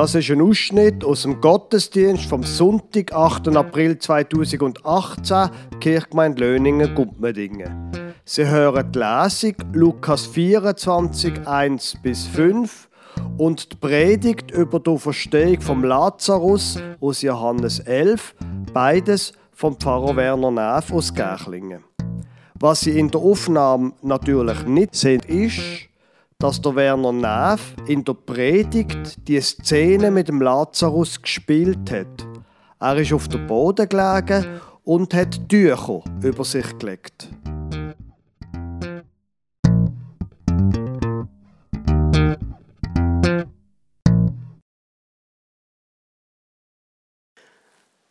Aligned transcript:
Das 0.00 0.14
ist 0.14 0.30
ein 0.30 0.40
Ausschnitt 0.40 1.02
aus 1.02 1.22
dem 1.22 1.40
Gottesdienst 1.40 2.26
vom 2.26 2.44
Sonntag, 2.44 3.12
8. 3.12 3.48
April 3.48 3.98
2018, 3.98 5.50
Kirchgemeinde 5.80 6.40
Löningen, 6.40 6.94
Gumpmedingen. 6.94 7.90
Sie 8.24 8.46
hören 8.46 8.92
die 8.92 8.98
Lesung 9.00 9.54
Lukas 9.72 10.24
24, 10.26 11.48
1 11.48 11.96
bis 12.00 12.26
5 12.28 12.88
und 13.38 13.72
die 13.72 13.76
Predigt 13.76 14.52
über 14.52 14.78
die 14.78 14.96
Verstehung 14.96 15.60
vom 15.60 15.82
Lazarus 15.82 16.80
aus 17.00 17.22
Johannes 17.22 17.80
11, 17.80 18.36
beides 18.72 19.32
vom 19.52 19.76
Pfarrer 19.80 20.14
Werner 20.14 20.52
Neff 20.52 20.92
aus 20.92 21.12
Gärchlingen. 21.12 21.82
Was 22.60 22.82
Sie 22.82 22.96
in 22.96 23.10
der 23.10 23.20
Aufnahme 23.20 23.94
natürlich 24.02 24.64
nicht 24.64 24.94
sehen, 24.94 25.22
ist, 25.26 25.87
dass 26.40 26.60
der 26.60 26.76
Werner 26.76 27.12
Neff 27.12 27.74
in 27.88 28.04
der 28.04 28.14
Predigt 28.14 29.26
die 29.26 29.40
Szene 29.40 30.12
mit 30.12 30.28
dem 30.28 30.40
Lazarus 30.40 31.20
gespielt 31.20 31.90
hat. 31.90 32.26
Er 32.78 32.96
ist 32.96 33.12
auf 33.12 33.26
dem 33.26 33.48
Boden 33.48 33.88
gelegen 33.88 34.60
und 34.84 35.14
hat 35.14 35.48
Tücher 35.48 36.00
über 36.22 36.44
sich 36.44 36.78
gelegt. 36.78 37.28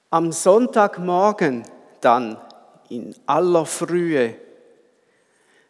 Am 0.09 0.34
Sonntagmorgen 0.34 1.63
dann 2.02 2.38
in 2.90 3.16
aller 3.26 3.66
Frühe 3.66 4.35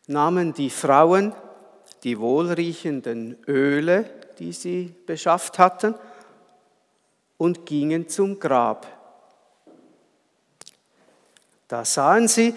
nahmen 0.08 0.54
die 0.54 0.72
Frauen 0.72 1.36
die 2.04 2.20
wohlriechenden 2.20 3.38
Öle, 3.48 4.06
die 4.40 4.53
sie 4.53 4.94
beschafft 5.06 5.59
hatten, 5.59 5.95
und 7.38 7.66
gingen 7.66 8.09
zum 8.09 8.40
Grab. 8.40 8.88
Da 11.68 11.86
sahen 11.86 12.28
sie, 12.28 12.56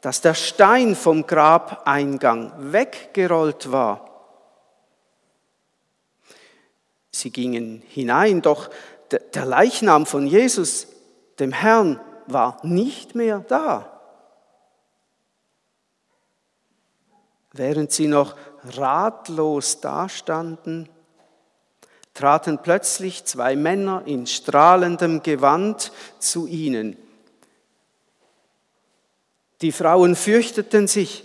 dass 0.00 0.20
der 0.20 0.34
Stein 0.34 0.94
vom 0.94 1.26
Grabeingang 1.26 2.72
weggerollt 2.72 3.72
war. 3.72 4.08
Sie 7.10 7.30
gingen 7.30 7.82
hinein, 7.88 8.42
doch 8.42 8.70
der 9.10 9.44
Leichnam 9.44 10.06
von 10.06 10.26
Jesus 10.26 10.88
dem 11.38 11.52
Herrn 11.52 12.00
war 12.26 12.58
nicht 12.62 13.14
mehr 13.14 13.40
da. 13.40 13.95
Während 17.56 17.90
sie 17.90 18.06
noch 18.06 18.36
ratlos 18.64 19.80
dastanden, 19.80 20.88
traten 22.12 22.58
plötzlich 22.62 23.24
zwei 23.24 23.56
Männer 23.56 24.02
in 24.06 24.26
strahlendem 24.26 25.22
Gewand 25.22 25.92
zu 26.18 26.46
ihnen. 26.46 26.96
Die 29.62 29.72
Frauen 29.72 30.16
fürchteten 30.16 30.86
sich 30.86 31.24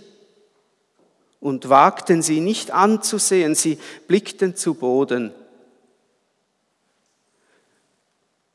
und 1.40 1.68
wagten 1.68 2.22
sie 2.22 2.40
nicht 2.40 2.70
anzusehen, 2.70 3.54
sie 3.54 3.78
blickten 4.06 4.56
zu 4.56 4.74
Boden. 4.74 5.34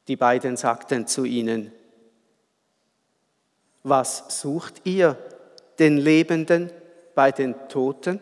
Die 0.08 0.16
beiden 0.16 0.58
sagten 0.58 1.06
zu 1.06 1.25
ihnen, 1.25 1.72
was 3.84 4.41
sucht 4.41 4.81
ihr 4.86 5.17
den 5.80 5.97
Lebenden 5.97 6.72
bei 7.18 7.32
den 7.32 7.56
Toten? 7.68 8.20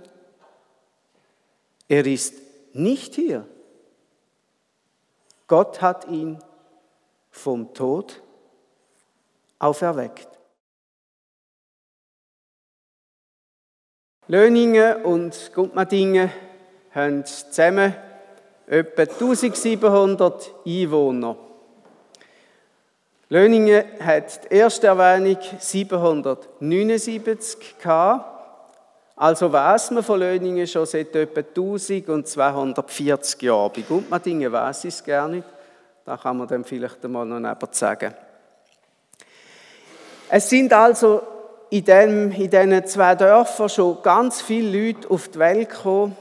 Er 1.89 2.05
ist 2.05 2.35
nicht 2.71 3.15
hier. 3.15 3.45
Gott 5.47 5.81
hat 5.81 6.07
ihn 6.07 6.39
vom 7.29 7.73
Tod 7.73 8.21
auferweckt. 9.59 10.29
Löningen 14.27 15.03
und 15.03 15.51
Gutmadingen 15.53 16.31
haben 16.93 17.25
zusammen 17.25 17.93
etwa 18.65 19.01
1700 19.01 20.53
Einwohner. 20.65 21.35
Löningen 23.27 23.83
hat 23.99 24.45
die 24.45 24.55
erste 24.55 24.87
Erwähnung 24.87 25.39
779 25.59 27.77
gehabt. 27.77 28.34
Also 29.17 29.51
weiß 29.51 29.91
man 29.91 30.03
von 30.03 30.19
Löningen 30.19 30.67
schon 30.67 30.85
seit 30.85 31.15
etwa 31.15 31.39
1240 31.39 33.41
Jahren. 33.43 33.71
Bei 33.73 33.81
Gutmadingen 33.81 34.51
weiß 34.51 34.85
ich 34.85 34.93
es 34.93 35.03
gar 35.03 35.29
nicht. 35.29 35.47
Da 36.03 36.17
kann 36.17 36.37
man 36.37 36.47
dann 36.47 36.65
vielleicht 36.65 37.03
einmal 37.03 37.25
noch 37.25 37.39
neben 37.39 37.73
sagen. 37.73 38.13
Es 40.27 40.49
sind 40.49 40.73
also 40.73 41.21
in, 41.69 41.85
dem, 41.85 42.31
in 42.31 42.49
diesen 42.49 42.85
zwei 42.87 43.15
Dörfern 43.15 43.69
schon 43.69 44.01
ganz 44.01 44.41
viele 44.41 44.87
Leute 44.87 45.09
auf 45.09 45.29
die 45.29 45.39
Welt 45.39 45.69
gekommen. 45.69 46.17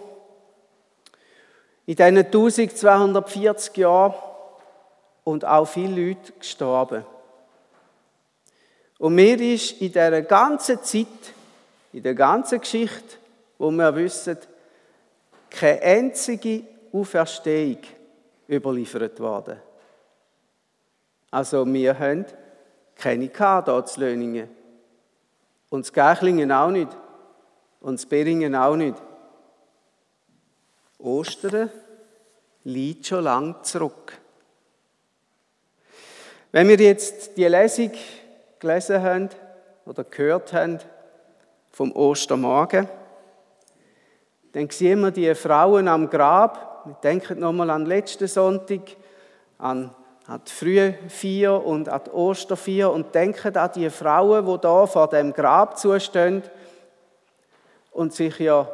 In 1.86 1.96
diesen 1.96 2.18
1240 2.18 3.76
Jahren 3.76 4.14
und 5.24 5.44
auch 5.44 5.66
viele 5.66 6.08
Leute 6.08 6.32
gestorben. 6.32 7.04
Und 8.98 9.16
mir 9.16 9.40
ist 9.40 9.80
in 9.80 9.88
dieser 9.88 10.22
ganzen 10.22 10.80
Zeit, 10.82 11.06
in 11.94 12.02
der 12.02 12.16
ganzen 12.16 12.60
Geschichte, 12.60 13.18
wo 13.56 13.70
wir 13.70 13.94
wissen, 13.94 14.36
keine 15.48 15.80
einzige 15.80 16.64
Auferstehung 16.92 17.78
überliefert 18.48 19.20
worden. 19.20 19.60
Also 21.30 21.64
wir 21.64 21.96
haben 21.96 22.26
keine 22.96 23.30
hier 23.30 23.84
zu 23.86 24.00
Löningen. 24.00 24.48
Und 25.70 25.86
das 25.86 25.92
Gächlingen 25.92 26.50
auch 26.50 26.70
nicht. 26.70 26.88
Und 27.80 28.00
das 28.00 28.06
Beringen 28.06 28.56
auch 28.56 28.74
nicht. 28.74 29.00
Ostern 30.98 31.70
liegt 32.64 33.06
schon 33.06 33.22
lang 33.22 33.62
zurück. 33.62 34.18
Wenn 36.50 36.66
wir 36.66 36.76
jetzt 36.76 37.36
die 37.36 37.46
Lesung 37.46 37.92
gelesen 38.58 39.00
haben 39.00 39.28
oder 39.86 40.02
gehört 40.02 40.52
haben 40.52 40.80
vom 41.74 41.90
Ostermorgen, 41.90 42.88
dann 44.52 44.70
sehen 44.70 45.00
wir 45.00 45.10
die 45.10 45.34
Frauen 45.34 45.88
am 45.88 46.08
Grab. 46.08 46.84
Wir 46.84 46.94
denken 47.02 47.40
nochmal 47.40 47.70
an 47.70 47.82
den 47.82 47.88
letzten 47.88 48.28
Sonntag, 48.28 48.82
an, 49.58 49.92
an 50.28 50.40
die 50.46 50.52
frühe 50.52 50.94
Vier 51.08 51.52
und 51.52 51.88
an 51.88 52.02
die 52.06 52.10
Ostervier 52.10 52.90
und 52.90 53.12
denken 53.12 53.56
an 53.56 53.70
die 53.74 53.90
Frauen, 53.90 54.46
die 54.46 54.60
da 54.60 54.86
vor 54.86 55.08
dem 55.08 55.32
Grab 55.32 55.76
zustehen 55.76 56.44
und 57.90 58.14
sich 58.14 58.38
ja 58.38 58.68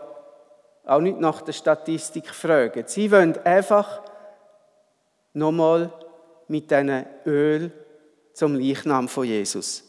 auch 0.85 1.01
nicht 1.01 1.19
nach 1.19 1.41
der 1.41 1.53
Statistik 1.53 2.29
fragen. 2.29 2.85
Sie 2.87 3.11
wollen 3.11 3.39
einfach 3.47 4.03
nochmal 5.33 5.91
mit 6.49 6.71
diesem 6.71 7.07
Öl 7.25 7.73
zum 8.35 8.57
Leichnam 8.57 9.09
von 9.09 9.25
Jesus. 9.25 9.85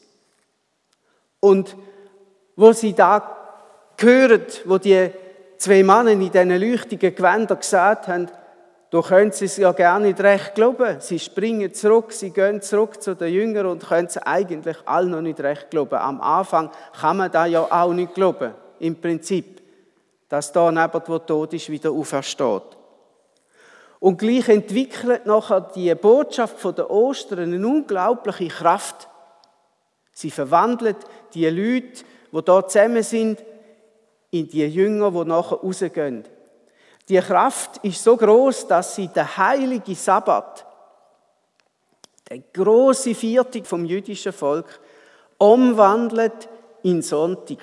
Und 1.42 1.76
wo 2.56 2.72
sie 2.74 2.94
da 2.94 3.38
hören, 4.00 4.46
wo 4.66 4.78
die 4.78 5.10
zwei 5.58 5.84
Männer 5.84 6.12
in 6.12 6.20
diesen 6.20 6.50
leuchtigen 6.50 7.16
Gewändern 7.16 7.60
gesagt 7.60 8.08
haben, 8.08 8.28
da 8.92 9.02
können 9.02 9.32
sie 9.32 9.46
es 9.46 9.56
ja 9.56 9.72
gar 9.72 10.00
nicht 10.00 10.20
recht 10.20 10.54
glauben. 10.54 11.00
Sie 11.00 11.18
springen 11.18 11.74
zurück, 11.74 12.12
sie 12.12 12.32
gehen 12.32 12.62
zurück 12.62 13.02
zu 13.02 13.16
den 13.16 13.34
Jüngern 13.34 13.68
und 13.68 13.88
können 13.88 14.08
es 14.08 14.18
eigentlich 14.18 14.78
alle 14.86 15.08
noch 15.08 15.22
nicht 15.22 15.40
recht 15.40 15.70
glauben. 15.72 15.96
Am 15.96 16.20
Anfang 16.20 16.72
kann 17.00 17.18
man 17.18 17.32
da 17.32 17.46
ja 17.46 17.62
auch 17.62 17.94
nicht 17.94 18.14
glauben, 18.14 18.54
im 18.80 19.00
Prinzip, 19.00 19.62
dass 20.28 20.52
da 20.52 20.70
neben 20.72 21.02
wo 21.08 21.20
tot 21.20 21.54
ist, 21.54 21.70
wieder 21.70 21.92
aufersteht. 21.92 22.64
Und 24.02 24.18
gleich 24.18 24.50
entwickelt 24.50 25.26
nachher 25.26 25.62
die 25.62 25.94
Botschaft 25.96 26.60
von 26.60 26.76
der 26.76 26.90
Ostern 26.90 27.54
eine 27.54 27.66
unglaubliche 27.66 28.48
Kraft. 28.48 29.08
Sie 30.12 30.32
verwandelt 30.32 30.98
die 31.34 31.48
Leute, 31.48 32.04
die 32.32 32.42
da 32.42 32.68
zusammen 32.68 33.04
sind, 33.04 33.44
in 34.32 34.48
die 34.48 34.66
Jünger, 34.66 35.12
die 35.12 35.26
nachher 35.26 35.58
rausgehen. 35.58 36.24
Die 37.10 37.20
Kraft 37.20 37.84
ist 37.84 38.04
so 38.04 38.16
groß, 38.16 38.68
dass 38.68 38.96
sie 38.96 39.08
den 39.08 39.38
heiligen 39.38 39.96
Sabbat, 39.96 40.66
der 42.30 42.40
große 42.54 43.14
Viertag 43.14 43.66
vom 43.66 43.84
jüdischen 43.84 44.32
Volk, 44.32 44.80
umwandelt 45.38 46.48
in 46.84 47.02
Sonntag, 47.02 47.58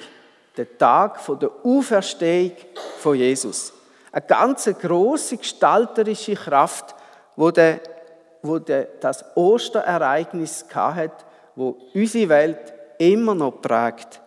den 0.57 0.79
Tag 0.79 1.21
der 1.41 1.51
Auferstehung 1.65 2.53
von 2.99 3.17
Jesus 3.17 3.73
eine 4.13 4.27
ganz 4.27 4.65
große 4.65 5.37
gestalterische 5.37 6.35
Kraft, 6.35 6.95
wo, 7.37 7.51
der, 7.51 7.81
wo 8.43 8.59
das 8.59 9.25
Osterereignis 9.37 10.67
hat, 10.75 11.25
wo 11.55 11.77
unsere 11.95 12.29
Welt 12.29 12.73
immer 12.99 13.35
noch 13.35 13.61
prägt. 13.61 14.21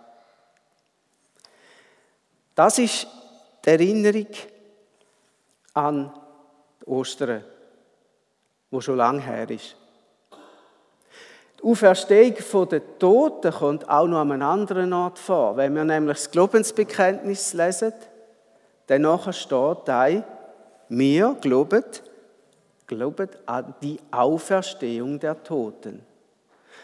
Das 2.61 2.77
ist 2.77 3.07
die 3.65 3.69
Erinnerung 3.69 4.27
an 5.73 6.13
Ostern. 6.85 7.43
wo 8.69 8.79
schon 8.79 8.97
lange 8.97 9.19
her 9.19 9.49
ist. 9.49 9.75
Die 11.57 11.63
Auferstehung 11.63 12.67
der 12.69 12.99
Toten 12.99 13.51
kommt 13.51 13.89
auch 13.89 14.05
noch 14.05 14.19
an 14.19 14.31
einem 14.31 14.43
anderen 14.43 14.93
Ort 14.93 15.17
vor. 15.17 15.57
Wenn 15.57 15.73
wir 15.73 15.83
nämlich 15.85 16.17
das 16.17 16.29
Glaubensbekenntnis 16.29 17.53
lesen, 17.53 17.93
dann 18.85 19.33
steht 19.33 19.77
da, 19.85 20.23
wir 20.89 21.37
glauben, 21.41 21.83
glauben 22.85 23.29
an 23.47 23.73
die 23.81 23.97
Auferstehung 24.11 25.19
der 25.19 25.43
Toten. 25.43 26.05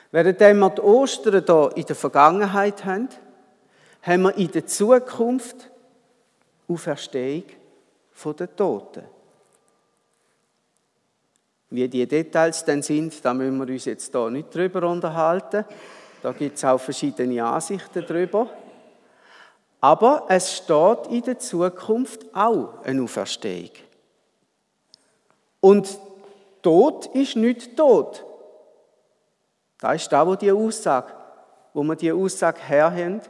Während 0.10 0.40
wir 0.40 0.70
die 0.72 0.82
Ostern 0.82 1.44
hier 1.46 1.72
in 1.76 1.86
der 1.86 1.96
Vergangenheit 1.96 2.84
haben, 2.84 3.10
haben 4.02 4.22
wir 4.24 4.36
in 4.38 4.52
der 4.52 4.66
Zukunft 4.66 5.70
Auferstehung 6.68 7.44
der 8.38 8.56
Toten. 8.56 9.04
Wie 11.70 11.88
die 11.88 12.08
Details 12.08 12.64
dann 12.64 12.82
sind, 12.82 13.24
da 13.24 13.34
müssen 13.34 13.58
wir 13.58 13.74
uns 13.74 13.86
jetzt 13.86 14.12
hier 14.12 14.30
nicht 14.30 14.54
drüber 14.54 14.90
unterhalten. 14.90 15.66
Da 16.22 16.32
gibt 16.32 16.58
es 16.58 16.66
auch 16.66 16.80
verschiedene 16.80 17.44
Ansichten 17.46 18.06
drüber. 18.06 18.50
Aber 19.80 20.26
es 20.30 20.58
steht 20.58 21.08
in 21.10 21.22
der 21.22 21.40
Zukunft 21.40 22.26
auch 22.34 22.82
eine 22.84 23.04
Auferstehung. 23.04 23.72
Und 25.60 26.00
Tod 26.62 27.06
ist 27.08 27.36
nicht 27.36 27.78
tot. 27.78 28.26
Da 29.80 29.94
ist 29.94 30.10
da, 30.10 30.26
wo 30.26 30.36
die 30.36 30.52
Aussage, 30.52 31.14
wo 31.74 31.84
wir 31.84 31.96
die 31.96 32.12
Aussage 32.12 32.60
herhaben, 32.62 33.22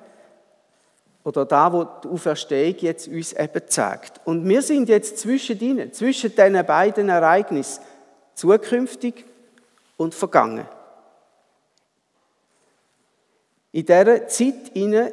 oder 1.27 1.45
da, 1.45 1.73
wo 1.73 1.83
die 1.83 2.07
Auferstehung 2.07 2.75
jetzt 2.79 3.09
uns 3.09 3.33
eben 3.33 3.67
zeigt. 3.67 4.21
Und 4.23 4.47
wir 4.47 4.61
sind 4.61 4.87
jetzt 4.87 5.17
zwischen 5.17 5.59
ihnen, 5.59 5.91
zwischen 5.91 6.33
diesen 6.33 6.65
beiden 6.65 7.09
Ereignissen, 7.09 7.83
zukünftig 8.33 9.25
und 9.97 10.15
vergangen. 10.15 10.65
In 13.73 13.85
dieser 13.85 14.25
Zeit 14.29 14.69
inne 14.73 15.11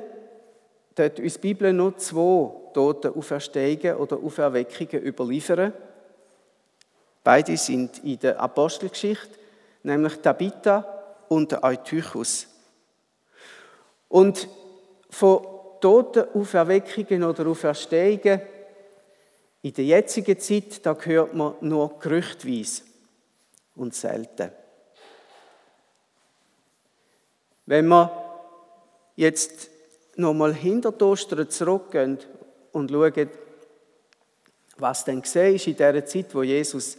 dort 0.94 1.18
uns 1.18 1.34
die 1.34 1.40
Bibel 1.40 1.72
nur 1.72 1.96
zwei 1.96 2.52
Tote 2.72 3.12
Auferstehungen 3.12 3.96
oder 3.96 4.16
Auferweckungen 4.16 5.04
überliefern. 5.04 5.72
Beide 7.24 7.56
sind 7.56 8.04
in 8.04 8.20
der 8.20 8.38
Apostelgeschichte, 8.38 9.36
nämlich 9.82 10.14
Tabitha 10.20 10.86
und 11.28 11.50
der 11.50 11.64
Eutychus. 11.64 12.46
Und 14.08 14.48
von 15.10 15.53
toten 15.84 16.24
Auferweckungen 16.32 17.24
oder 17.24 17.46
Auferstehungen 17.46 18.40
in 19.60 19.74
der 19.74 19.84
jetzigen 19.84 20.40
Zeit, 20.40 20.86
da 20.86 20.96
hört 20.98 21.34
man 21.34 21.56
nur 21.60 21.98
gerüchtweise 21.98 22.84
und 23.76 23.94
selten. 23.94 24.50
Wenn 27.66 27.86
wir 27.88 28.10
jetzt 29.16 29.68
nochmal 30.16 30.54
hinter 30.54 30.90
die 30.90 31.04
Ostern 31.04 31.50
zurückgehen 31.50 32.18
und 32.72 32.90
schauen, 32.90 33.28
was 34.78 35.04
denn 35.04 35.20
gesehen 35.20 35.56
ist 35.56 35.66
in 35.66 35.76
der 35.76 36.06
Zeit, 36.06 36.34
wo 36.34 36.42
Jesus 36.42 36.96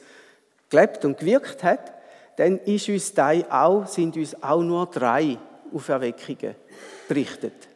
gelebt 0.70 1.04
und 1.06 1.18
gewirkt 1.18 1.64
hat, 1.64 1.92
dann 2.36 2.60
ist 2.60 2.88
uns 2.90 3.18
auch, 3.50 3.88
sind 3.88 4.16
uns 4.16 4.44
auch 4.44 4.62
nur 4.62 4.86
drei 4.86 5.40
Auferweckungen 5.74 6.54
berichtet. 7.08 7.75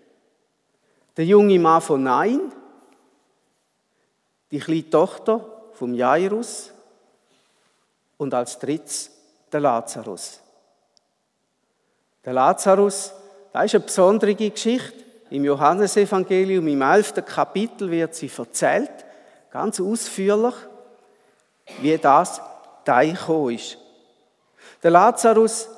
Der 1.17 1.25
junge 1.25 1.59
Mann 1.59 1.81
von 1.81 2.03
Nein, 2.03 2.51
die 4.51 4.59
kleine 4.59 4.89
Tochter 4.89 5.45
vom 5.73 5.93
Jairus 5.93 6.71
und 8.17 8.33
als 8.33 8.59
drittes 8.59 9.11
der 9.51 9.59
Lazarus. 9.59 10.41
Der 12.23 12.33
Lazarus, 12.33 13.13
das 13.53 13.65
ist 13.65 13.75
eine 13.75 13.83
besondere 13.83 14.35
Geschichte. 14.35 15.05
Im 15.29 15.45
Johannesevangelium 15.45 16.67
im 16.67 16.81
11. 16.81 17.13
Kapitel 17.25 17.89
wird 17.91 18.15
sie 18.15 18.31
erzählt, 18.35 18.91
ganz 19.51 19.79
ausführlich, 19.79 20.55
wie 21.81 21.97
das 21.97 22.41
da 22.83 23.03
gekommen 23.03 23.55
ist. 23.55 23.77
Der 24.81 24.91
Lazarus 24.91 25.69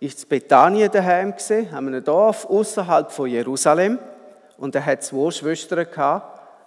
ist 0.00 0.24
in 0.24 0.28
Bethanien 0.28 0.90
daheim 0.90 1.34
an 1.72 1.86
einem 1.86 2.04
Dorf 2.04 2.46
außerhalb 2.46 3.10
von 3.12 3.28
Jerusalem, 3.28 3.98
und 4.58 4.74
er 4.74 4.84
hat 4.84 5.04
zwei 5.04 5.30
Schwestern 5.30 5.86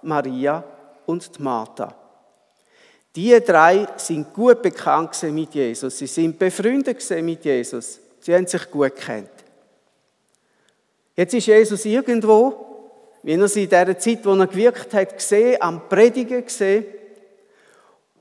Maria 0.01 0.63
und 1.05 1.39
Martha. 1.39 1.93
Die 3.15 3.39
drei 3.43 3.87
sind 3.97 4.33
gut 4.33 4.61
bekannt 4.61 5.21
mit 5.23 5.53
Jesus. 5.53 5.97
Sie 5.97 6.07
sind 6.07 6.37
befreundet 6.37 7.03
mit 7.21 7.43
Jesus. 7.43 7.99
Sie 8.19 8.35
haben 8.35 8.47
sich 8.47 8.69
gut 8.69 8.95
kennt. 8.95 9.29
Jetzt 11.15 11.33
ist 11.33 11.47
Jesus 11.47 11.83
irgendwo, 11.85 12.65
wie 13.23 13.33
er 13.33 13.47
sie 13.47 13.63
in 13.63 13.69
der 13.69 13.97
Zeit, 13.97 14.25
wo 14.25 14.33
er 14.35 14.47
gewirkt 14.47 14.93
hat, 14.93 15.17
gesehen, 15.17 15.61
am 15.61 15.89
Predigen 15.89 16.45
gesehen. 16.45 16.85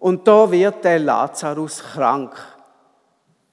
Und 0.00 0.26
da 0.26 0.50
wird 0.50 0.82
der 0.84 0.98
Lazarus 0.98 1.82
krank. 1.82 2.34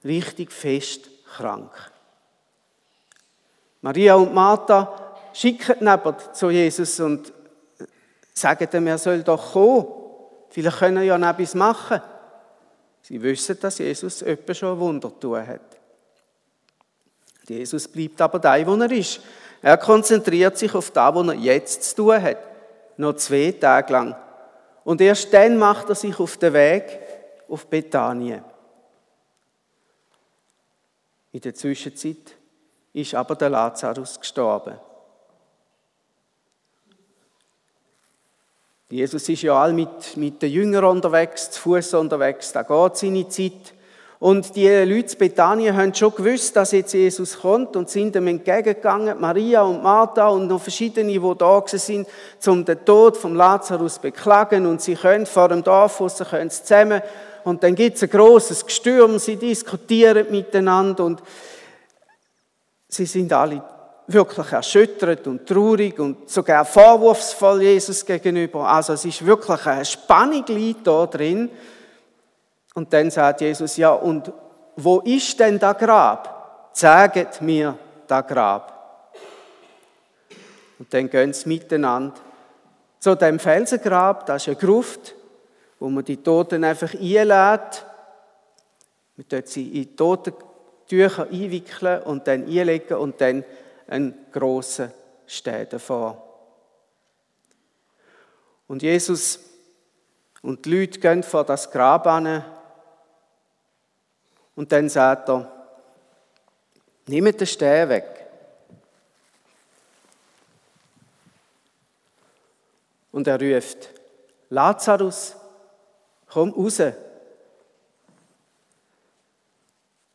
Richtig 0.04 0.50
fest 0.50 1.08
krank. 1.36 1.70
Maria 3.82 4.14
und 4.14 4.34
Martha 4.34 5.05
schicken 5.36 5.76
neben 5.80 6.16
zu 6.32 6.50
Jesus 6.50 6.98
und 7.00 7.32
sagen 8.32 8.68
ihm, 8.72 8.86
er 8.86 8.98
soll 8.98 9.22
doch 9.22 9.52
kommen. 9.52 9.86
Vielleicht 10.48 10.78
können 10.78 11.04
ja 11.04 11.18
noch 11.18 11.28
etwas 11.28 11.54
machen. 11.54 12.00
Sie 13.02 13.20
wissen, 13.22 13.58
dass 13.60 13.78
Jesus 13.78 14.22
etwas 14.22 14.58
schon 14.58 14.78
Wunder 14.78 15.12
tun 15.20 15.46
hat. 15.46 15.60
Jesus 17.46 17.86
bleibt 17.86 18.20
aber 18.20 18.38
da, 18.38 18.66
wo 18.66 18.74
er 18.76 18.90
ist. 18.90 19.20
Er 19.62 19.76
konzentriert 19.76 20.56
sich 20.56 20.74
auf 20.74 20.90
das, 20.90 21.14
was 21.14 21.28
er 21.28 21.34
jetzt 21.34 21.82
zu 21.82 21.96
tun 21.96 22.22
hat. 22.22 22.38
Noch 22.96 23.16
zwei 23.16 23.54
Tage 23.60 23.92
lang. 23.92 24.16
Und 24.84 25.00
erst 25.00 25.32
dann 25.32 25.58
macht 25.58 25.88
er 25.88 25.94
sich 25.94 26.18
auf 26.18 26.36
den 26.38 26.52
Weg 26.54 26.98
auf 27.48 27.66
Bethanien. 27.66 28.42
In 31.30 31.40
der 31.40 31.54
Zwischenzeit 31.54 32.34
ist 32.92 33.14
aber 33.14 33.36
der 33.36 33.50
Lazarus 33.50 34.18
gestorben. 34.18 34.80
Jesus 38.88 39.28
ist 39.28 39.42
ja 39.42 39.60
all 39.60 39.72
mit, 39.72 40.16
mit 40.16 40.40
den 40.40 40.52
Jüngern 40.52 40.84
unterwegs, 40.84 41.50
zu 41.50 41.60
Fuß 41.60 41.94
unterwegs, 41.94 42.52
da 42.52 42.62
geht 42.62 42.96
seine 42.96 43.28
Zeit. 43.28 43.74
Und 44.20 44.54
die 44.54 44.68
Leute 44.68 45.12
in 45.12 45.18
Bethanien 45.18 45.76
haben 45.76 45.92
schon 45.92 46.14
gewusst, 46.14 46.54
dass 46.54 46.70
jetzt 46.70 46.94
Jesus 46.94 47.40
kommt 47.40 47.74
und 47.74 47.90
sind 47.90 48.14
ihm 48.14 48.28
entgegengegangen, 48.28 49.20
Maria 49.20 49.62
und 49.62 49.82
Martha 49.82 50.28
und 50.28 50.46
noch 50.46 50.62
verschiedene, 50.62 51.12
die 51.12 51.34
da 51.36 51.62
sind, 51.66 52.06
um 52.46 52.64
den 52.64 52.82
Tod 52.84 53.16
vom 53.16 53.34
Lazarus 53.34 53.98
beklagen. 53.98 54.66
Und 54.66 54.80
sie 54.80 54.94
können 54.94 55.26
vor 55.26 55.48
dem 55.48 55.64
Dorf 55.64 56.00
raus, 56.00 56.22
können 56.30 56.48
zusammen. 56.48 57.02
Und 57.44 57.62
dann 57.62 57.74
gibt 57.74 57.96
es 57.96 58.04
ein 58.04 58.10
großes 58.10 58.64
Gestürm, 58.64 59.18
sie 59.18 59.36
diskutieren 59.36 60.28
miteinander 60.30 61.04
und 61.04 61.22
sie 62.88 63.06
sind 63.06 63.32
alle 63.32 63.62
wirklich 64.08 64.52
erschüttert 64.52 65.26
und 65.26 65.46
traurig 65.46 65.98
und 65.98 66.30
sogar 66.30 66.64
vorwurfsvoll 66.64 67.62
Jesus 67.62 68.04
gegenüber. 68.04 68.68
Also 68.68 68.92
es 68.92 69.04
ist 69.04 69.24
wirklich 69.24 69.66
eine 69.66 69.84
Spannung 69.84 70.44
da 70.84 71.06
drin. 71.06 71.50
Und 72.74 72.92
dann 72.92 73.10
sagt 73.10 73.40
Jesus, 73.40 73.76
ja, 73.76 73.90
und 73.92 74.32
wo 74.76 75.00
ist 75.00 75.38
denn 75.40 75.58
das 75.58 75.78
Grab? 75.78 76.70
Zeigt 76.72 77.40
mir 77.40 77.76
das 78.06 78.26
Grab. 78.26 79.12
Und 80.78 80.92
dann 80.92 81.08
gehen 81.08 81.32
sie 81.32 81.48
miteinander 81.48 82.14
zu 83.06 83.14
dem 83.14 83.38
Felsengrab, 83.38 84.26
das 84.26 84.42
ist 84.42 84.48
eine 84.48 84.56
Gruft, 84.56 85.14
wo 85.78 85.88
man 85.88 86.04
die 86.04 86.16
Toten 86.16 86.64
einfach 86.64 86.92
einlädt. 86.92 87.86
Man 89.16 89.26
dort 89.28 89.48
sie 89.48 89.80
in 89.80 89.96
Totentücher 89.96 91.28
einwickeln 91.30 92.02
und 92.02 92.26
dann 92.26 92.46
einlegen 92.46 92.96
und 92.96 93.20
dann 93.20 93.44
einen 93.86 94.26
grossen 94.32 94.92
Städte 95.26 95.78
vor. 95.78 96.22
Und 98.66 98.82
Jesus 98.82 99.40
und 100.42 100.64
die 100.64 100.80
Leute 100.80 101.00
gehen 101.00 101.22
vor 101.22 101.44
das 101.44 101.70
Grab 101.70 102.06
an 102.06 102.44
und 104.54 104.72
dann 104.72 104.88
sagt 104.88 105.28
er, 105.28 105.50
nehmt 107.06 107.40
den 107.40 107.46
Stein 107.46 107.88
weg. 107.88 108.26
Und 113.12 113.26
er 113.26 113.40
ruft, 113.40 113.90
Lazarus, 114.50 115.36
komm 116.28 116.50
raus. 116.50 116.82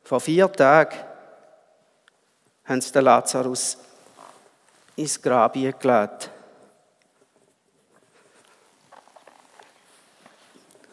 Vor 0.03 0.19
vier 0.19 0.51
Tagen 0.51 1.10
haben 2.71 2.81
sie 2.81 2.91
den 2.93 3.03
Lazarus 3.03 3.77
ins 4.95 5.21
Grab 5.21 5.53
gelegt. 5.53 6.31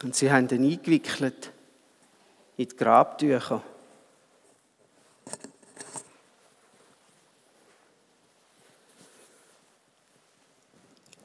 Und 0.03 0.15
sie 0.15 0.31
haben 0.31 0.49
ihn 0.49 0.73
eingewickelt 0.73 1.53
in 2.57 2.69
die 2.69 2.77
Grabtücher. 2.77 3.63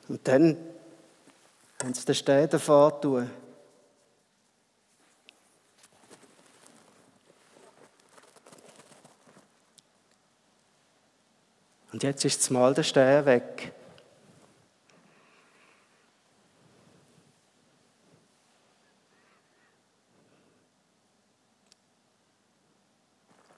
Und 0.08 0.28
dann 0.28 0.58
haben 1.82 1.94
sie 1.96 2.06
den 2.06 2.16
Stein 2.16 2.50
davor 2.50 3.02
Und 11.94 12.02
jetzt 12.02 12.26
ist 12.26 12.50
mal 12.50 12.74
der 12.74 12.82
Stein 12.82 13.24
weg. 13.28 13.72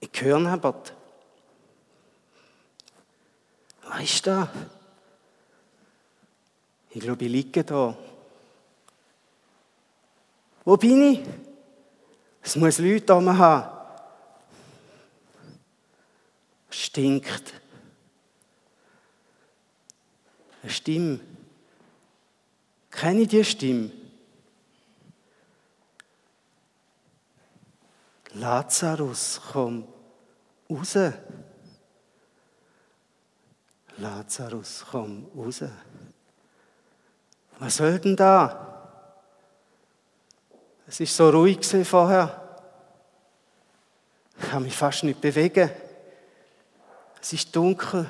Ich 0.02 0.22
höre 0.22 0.50
Herbert. 0.50 0.94
Was 3.88 4.04
ist 4.04 4.28
da? 4.28 4.52
Ich 6.90 7.00
glaube, 7.00 7.24
ich 7.24 7.32
liege 7.32 7.64
da. 7.64 7.98
Wo 10.66 10.76
bin 10.76 11.14
ich? 11.14 11.22
Es 12.42 12.58
muss 12.58 12.80
Leute 12.80 13.06
da 13.06 13.38
haben. 13.38 13.72
Stinkt. 16.70 17.65
Eine 20.66 20.74
Stimme. 20.74 21.20
Kenne 22.90 23.22
ich 23.22 23.28
die 23.28 23.46
Stimme? 23.46 23.92
Lazarus, 28.34 29.40
komm 29.52 29.88
raus. 30.68 30.98
Lazarus, 33.98 34.84
komm 34.90 35.28
raus. 35.38 35.62
Was 37.60 37.76
soll 37.76 38.00
denn 38.00 38.16
da? 38.16 38.90
Es 40.88 41.00
ist 41.00 41.16
so 41.16 41.30
ruhig 41.30 41.64
vorher. 41.84 42.42
Ich 44.40 44.50
kann 44.50 44.64
mich 44.64 44.76
fast 44.76 45.04
nicht 45.04 45.22
bewegen. 45.22 45.70
Es 47.22 47.34
ist 47.34 47.56
dunkel. 47.56 48.08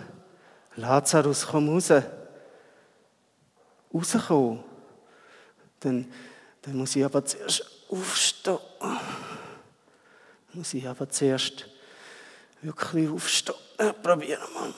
Lazarus, 0.78 1.46
komm 1.46 1.68
raus 1.68 1.92
rauskommen, 3.96 4.64
dann, 5.80 6.12
dann 6.62 6.76
muss 6.76 6.96
ich 6.96 7.06
aber 7.06 7.24
zuerst 7.26 7.66
aufstehen. 7.90 8.60
Muss 10.54 10.74
ich 10.74 10.88
aber 10.88 11.10
zuerst 11.10 11.68
wirklich 12.62 13.10
aufstehen. 13.10 13.56
Ja, 13.80 13.94
probieren 13.94 14.42
wir 14.54 14.60
mal. 14.60 14.74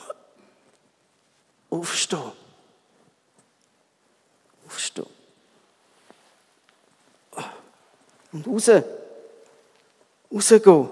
Aufstehen. 1.69 2.31
Aufstehen. 4.65 5.05
Und 8.31 8.47
raus. 8.47 8.69
Rausgehen. 10.31 10.89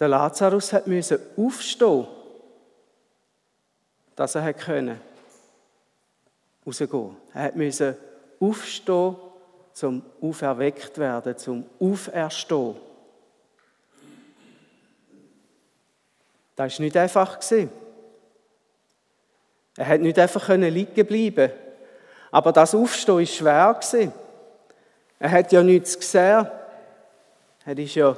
Der 0.00 0.08
Lazarus 0.08 0.72
musste 0.86 1.20
aufstehen, 1.36 2.06
dass 4.16 4.34
er 4.34 4.54
können 4.54 4.98
rausgehen. 6.66 7.16
Er 7.34 7.52
musste 7.54 7.96
aufstehen, 8.40 9.16
zum 9.74 10.02
auferweckt 10.22 10.96
werden, 10.96 11.36
zum 11.36 11.66
Auferstehen. 11.78 12.76
Das 16.56 16.72
war 16.72 16.80
nicht 16.84 16.96
einfach. 16.96 17.38
Er 19.76 19.86
hat 19.86 20.00
nicht 20.00 20.18
einfach 20.18 20.48
liegen 20.48 21.06
bleiben 21.06 21.52
Aber 22.30 22.52
das 22.52 22.74
Aufstehen 22.74 23.44
war 23.44 23.82
schwer. 23.82 24.12
Er 25.18 25.30
hat 25.30 25.52
ja 25.52 25.62
nichts 25.62 25.98
gesehen. 25.98 26.46
Er 27.66 27.78
ist 27.78 27.94
ja 27.94 28.16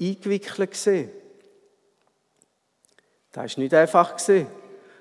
eingewickelt. 0.00 1.17
Das 3.32 3.56
war 3.56 3.62
nicht 3.62 3.74
einfach. 3.74 4.16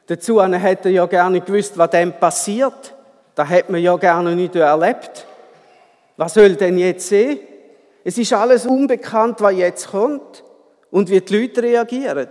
Dazu 0.06 0.42
hätte 0.42 0.90
er 0.90 0.94
ja 0.94 1.06
gerne 1.06 1.42
gewusst, 1.42 1.78
was 1.78 1.90
dem 1.90 2.14
passiert. 2.14 2.96
Das 3.36 3.50
hätte 3.50 3.72
man 3.72 3.82
ja 3.82 3.96
gerne 3.98 4.36
nicht 4.36 4.56
erlebt. 4.56 5.26
Was 6.16 6.34
soll 6.34 6.56
denn 6.56 6.78
jetzt 6.78 7.08
sehen? 7.08 7.40
Es 8.04 8.18
ist 8.18 8.34
alles 8.34 8.66
unbekannt, 8.66 9.42
was 9.42 9.54
jetzt 9.56 9.90
kommt 9.90 10.44
und 10.90 11.10
wie 11.10 11.22
die 11.22 11.38
Leute 11.38 11.62
reagieren. 11.62 12.30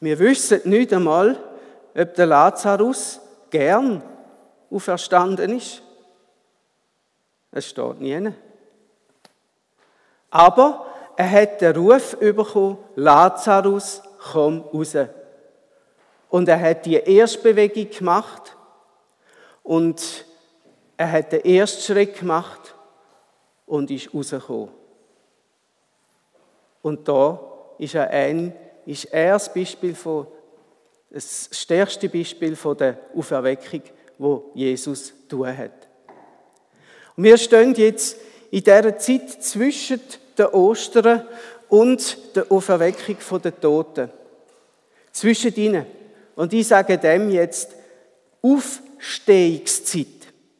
Wir 0.00 0.18
wissen 0.18 0.60
nicht 0.64 0.92
einmal, 0.92 1.38
ob 1.96 2.14
der 2.14 2.26
Lazarus 2.26 3.20
gern 3.50 4.02
auferstanden 4.70 5.56
ist. 5.56 5.82
Es 7.50 7.66
steht 7.68 8.00
nie. 8.00 8.30
Aber 10.30 10.86
er 11.16 11.30
hat 11.30 11.60
den 11.62 11.76
Ruf 11.76 12.16
bekommen, 12.18 12.78
Lazarus, 12.94 14.02
komm 14.32 14.60
raus. 14.72 14.96
Und 16.28 16.48
er 16.48 16.60
hat 16.60 16.84
die 16.84 16.96
Erstbewegung 16.96 17.90
gemacht 17.90 18.56
und 19.62 20.26
er 20.96 21.12
hat 21.12 21.32
den 21.32 21.44
ersten 21.44 21.80
Schritt 21.80 22.18
gemacht 22.18 22.74
und 23.64 23.90
ist 23.90 24.12
rausgekommen. 24.12 24.70
Und 26.82 27.08
da 27.08 27.40
ist 27.78 27.94
er, 27.94 28.10
ein, 28.10 28.54
ist 28.84 29.06
er 29.06 29.32
das 29.32 29.52
Beispiel 29.52 29.94
von, 29.94 30.26
das 31.10 31.48
stärkste 31.52 32.08
Beispiel 32.08 32.54
von 32.56 32.76
der 32.76 32.98
Auferweckung, 33.16 33.82
wo 34.18 34.50
Jesus 34.54 35.12
tun 35.28 35.56
hat. 35.56 35.88
Und 37.16 37.24
wir 37.24 37.38
stehen 37.38 37.74
jetzt 37.74 38.18
in 38.50 38.62
dieser 38.62 38.98
Zeit 38.98 39.42
zwischen 39.42 40.00
der 40.38 40.54
Ostern 40.54 41.26
und 41.68 42.36
der 42.36 42.50
Auferweckung 42.50 43.16
der 43.42 43.60
Toten. 43.60 44.10
Zwischen 45.12 45.54
ihnen. 45.56 45.86
Und 46.34 46.52
ich 46.52 46.68
sage 46.68 46.98
dem 46.98 47.30
jetzt 47.30 47.70
Aufstehungszeit. 48.42 50.06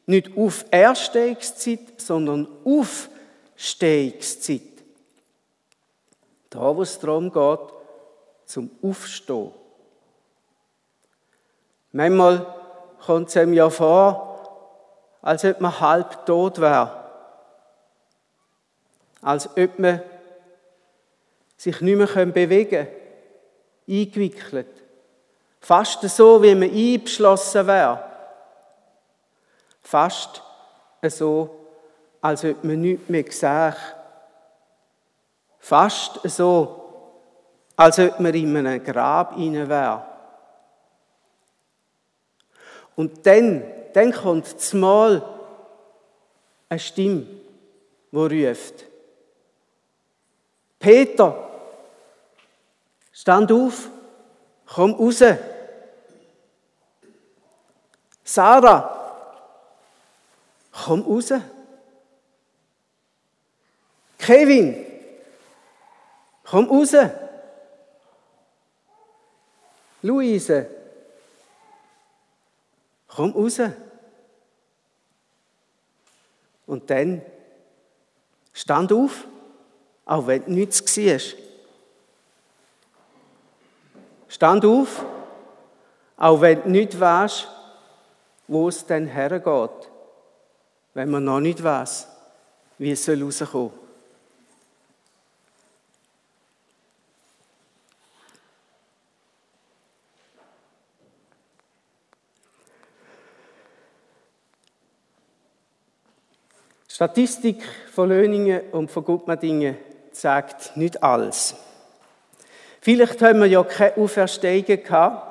Nicht 0.06 0.36
Auferstehungszeit, 0.36 2.00
sondern 2.00 2.48
Aufstehungszeit. 2.64 4.62
Da, 6.50 6.74
wo 6.74 6.82
es 6.82 6.98
darum 6.98 7.30
geht, 7.30 7.58
zum 8.46 8.70
Aufstehen. 8.82 9.50
Manchmal 11.92 12.46
kommt 13.04 13.28
es 13.28 13.36
einem 13.36 13.52
ja 13.52 13.68
vor, 13.68 15.18
als 15.22 15.44
ob 15.44 15.60
man 15.60 15.80
halb 15.80 16.24
tot 16.24 16.60
wäre 16.60 17.05
als 19.26 19.48
ob 19.58 19.78
man 19.80 20.00
sich 21.56 21.80
nicht 21.80 21.96
mehr 21.96 22.26
bewegen 22.26 22.86
kann, 22.86 22.94
eingewickelt. 23.88 24.68
Fast 25.58 26.00
so, 26.02 26.40
wie 26.40 26.54
man 26.54 26.70
eingeschlossen 26.70 27.66
wäre. 27.66 28.04
Fast 29.82 30.40
so, 31.08 31.66
als 32.20 32.44
ob 32.44 32.62
man 32.62 32.80
nichts 32.80 33.08
mehr 33.08 33.24
sah. 33.28 33.76
Fast 35.58 36.20
so, 36.22 36.84
als 37.76 37.98
ob 37.98 38.20
man 38.20 38.32
in 38.32 38.56
einem 38.56 38.84
Grab 38.84 39.32
rein 39.32 39.68
wäre. 39.68 40.06
Und 42.94 43.26
dann, 43.26 43.64
dann 43.92 44.12
kommt 44.12 44.72
Mal 44.74 45.20
eine 46.68 46.78
Stimme, 46.78 47.26
die 48.12 48.46
ruft. 48.46 48.86
Peter, 50.78 51.34
stand 53.12 53.50
auf, 53.50 53.90
komm 54.66 54.92
raus. 54.92 55.22
Sarah, 58.22 58.96
komm 60.72 61.02
raus. 61.02 61.32
Kevin, 64.18 64.84
komm 66.44 66.68
raus. 66.68 66.94
Luise, 70.02 70.70
komm 73.08 73.32
raus. 73.32 73.60
Und 76.66 76.90
dann 76.90 77.22
stand 78.52 78.92
auf. 78.92 79.24
Auch 80.06 80.26
wenn 80.26 80.44
nichts 80.46 80.96
war. 80.96 81.20
Stand 84.28 84.64
auf, 84.64 85.04
auch 86.16 86.40
wenn 86.40 86.62
du 86.62 86.70
nicht 86.70 86.98
weißt, 86.98 87.48
wo 88.46 88.68
es 88.68 88.86
denn 88.86 89.06
hergeht. 89.06 89.90
Wenn 90.94 91.10
man 91.10 91.24
noch 91.24 91.40
nicht 91.40 91.62
weiß, 91.62 92.08
wie 92.78 92.92
es 92.92 93.08
rauskommen 93.08 93.30
soll. 93.32 93.70
Statistik 106.88 107.62
von 107.92 108.08
Löningen 108.08 108.70
und 108.72 108.90
von 108.90 109.04
Gutmedingen 109.04 109.76
sagt 110.20 110.76
nicht 110.76 111.02
alles. 111.02 111.54
Vielleicht 112.80 113.20
haben 113.20 113.40
wir 113.40 113.46
ja 113.46 113.62
keine 113.64 113.96
Auferstehungen 113.96 114.82
gehabt, 114.82 115.26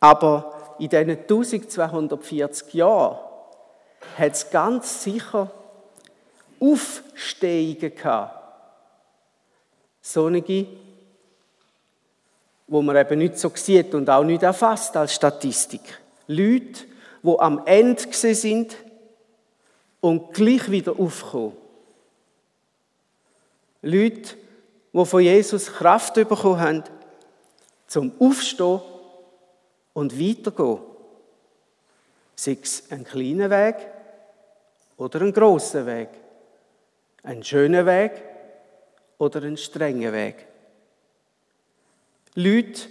aber 0.00 0.76
in 0.78 0.88
diesen 0.88 1.10
1240 1.10 2.74
Jahren 2.74 3.18
hat 4.16 4.32
es 4.32 4.50
ganz 4.50 5.02
sicher 5.02 5.50
Aufstehungen 6.60 7.94
gehabt. 7.94 8.32
Solche, 10.00 10.66
wo 12.68 12.82
man 12.82 12.96
eben 12.96 13.18
nicht 13.18 13.38
so 13.38 13.50
sieht 13.54 13.94
und 13.94 14.08
auch 14.08 14.24
nicht 14.24 14.42
erfasst 14.42 14.96
als 14.96 15.14
Statistik. 15.14 16.00
Leute, 16.28 16.84
die 17.22 17.38
am 17.38 17.62
Ende 17.66 18.12
sind 18.12 18.76
und 20.00 20.32
gleich 20.32 20.70
wieder 20.70 20.98
aufkommen. 20.98 21.65
Leute, 23.86 24.34
die 24.92 25.06
von 25.06 25.20
Jesus 25.20 25.72
Kraft 25.72 26.14
bekommen 26.14 26.60
haben, 26.60 26.84
zum 27.86 28.12
Aufstehen 28.18 28.80
und 29.92 30.20
weitergehen. 30.20 30.80
Sei 32.34 32.58
es 32.60 32.90
ein 32.90 33.04
kleiner 33.04 33.48
Weg 33.48 33.76
oder 34.96 35.20
ein 35.20 35.32
großer 35.32 35.86
Weg, 35.86 36.08
ein 37.22 37.44
schöner 37.44 37.86
Weg 37.86 38.22
oder 39.18 39.42
ein 39.42 39.56
strenger 39.56 40.12
Weg. 40.12 40.46
Leute, 42.34 42.88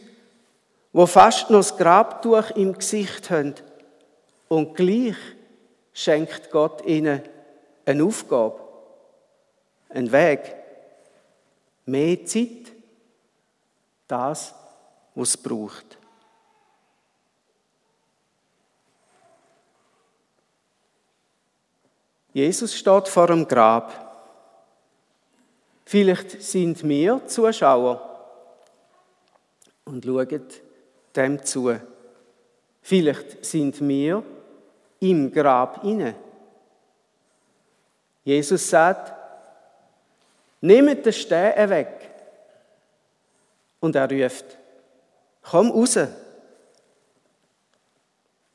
die 0.94 1.08
fast 1.08 1.50
noch 1.50 1.60
das 1.60 1.78
Grabtuch 1.78 2.52
im 2.52 2.74
Gesicht 2.74 3.30
haben 3.30 3.54
und 4.48 4.76
gleich 4.76 5.18
schenkt 5.94 6.50
Gott 6.52 6.86
ihnen 6.86 7.22
eine 7.86 8.04
Aufgabe, 8.04 8.60
einen 9.90 10.12
Weg, 10.12 10.55
mehr 11.86 12.26
Zeit, 12.26 12.72
das, 14.08 14.54
was 15.14 15.30
es 15.30 15.38
braucht. 15.38 15.98
Jesus 22.34 22.76
steht 22.76 23.08
vor 23.08 23.28
dem 23.28 23.48
Grab. 23.48 24.02
Vielleicht 25.86 26.42
sind 26.42 26.84
wir 26.84 27.26
Zuschauer 27.28 28.02
und 29.86 30.04
schauen 30.04 30.44
dem 31.16 31.46
zu. 31.46 31.80
Vielleicht 32.82 33.46
sind 33.46 33.80
wir 33.88 34.22
im 35.00 35.32
Grab 35.32 35.84
inne. 35.86 36.16
Jesus 38.26 38.70
sagt, 38.70 39.15
nehmt 40.66 41.06
den 41.06 41.14
Stein 41.14 41.70
weg. 41.70 42.10
Und 43.80 43.96
er 43.96 44.10
ruft, 44.10 44.46
komm 45.42 45.72
raus. 45.72 45.98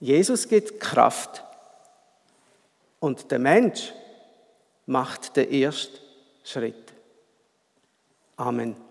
Jesus 0.01 0.49
gibt 0.49 0.81
Kraft. 0.81 1.45
Und 2.99 3.31
der 3.31 3.39
Mensch 3.39 3.93
macht 4.87 5.37
den 5.37 5.51
ersten 5.53 5.99
Schritt. 6.43 6.93
Amen. 8.37 8.90